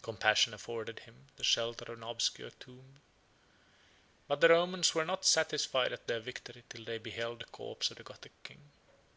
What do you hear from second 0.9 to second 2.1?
him the shelter of an